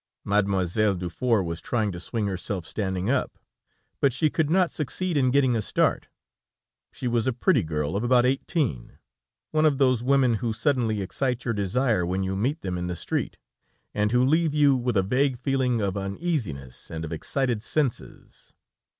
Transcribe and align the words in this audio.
Mademoiselle 0.25 0.95
Dufour 0.95 1.43
was 1.43 1.61
trying 1.61 1.91
to 1.91 1.99
swing 1.99 2.25
herself 2.25 2.65
standing 2.65 3.07
up, 3.07 3.37
but 3.99 4.11
she 4.11 4.31
could 4.31 4.49
not 4.49 4.71
succeed 4.71 5.15
in 5.15 5.29
getting 5.29 5.55
a 5.55 5.61
start. 5.61 6.07
She 6.91 7.07
was 7.07 7.27
a 7.27 7.31
pretty 7.31 7.61
girl 7.61 7.95
of 7.95 8.03
about 8.03 8.25
eighteen; 8.25 8.97
one 9.51 9.63
of 9.63 9.77
those 9.77 10.01
women 10.01 10.37
who 10.41 10.53
suddenly 10.53 11.01
excite 11.03 11.45
your 11.45 11.53
desire 11.53 12.03
when 12.03 12.23
you 12.23 12.35
meet 12.35 12.61
them 12.61 12.79
in 12.79 12.87
the 12.87 12.95
street, 12.95 13.37
and 13.93 14.11
who 14.11 14.25
leave 14.25 14.55
you 14.55 14.75
with 14.75 14.97
a 14.97 15.03
vague 15.03 15.37
feeling 15.37 15.81
of 15.83 15.95
uneasiness, 15.95 16.89
and 16.89 17.05
of 17.05 17.13
excited 17.13 17.61
senses. 17.61 18.53